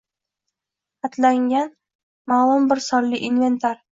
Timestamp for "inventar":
3.31-3.79